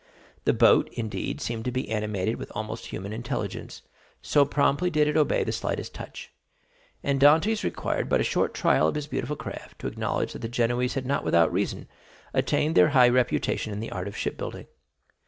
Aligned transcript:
The 0.45 0.53
boat, 0.53 0.89
indeed, 0.93 1.41
seemed 1.41 1.63
to 1.65 1.71
be 1.71 1.91
animated 1.91 2.37
with 2.37 2.51
almost 2.55 2.87
human 2.87 3.13
intelligence, 3.13 3.83
so 4.19 4.45
promptly 4.45 4.89
did 4.89 5.07
it 5.07 5.15
obey 5.15 5.43
the 5.43 5.51
slightest 5.51 5.93
touch; 5.93 6.31
and 7.03 7.21
Dantès 7.21 7.63
required 7.63 8.09
but 8.09 8.19
a 8.19 8.23
short 8.23 8.55
trial 8.55 8.87
of 8.87 8.95
his 8.95 9.05
beautiful 9.05 9.35
craft 9.35 9.77
to 9.77 9.85
acknowledge 9.87 10.33
that 10.33 10.39
the 10.41 10.49
Genoese 10.49 10.95
had 10.95 11.05
not 11.05 11.23
without 11.23 11.53
reason 11.53 11.87
attained 12.33 12.73
their 12.73 12.89
high 12.97 13.09
reputation 13.09 13.71
in 13.71 13.79
the 13.79 13.91
art 13.91 14.07
of 14.07 14.17
shipbuilding. 14.17 14.65